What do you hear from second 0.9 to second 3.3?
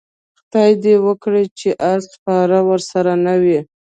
وکړي چې اس سپاره ورسره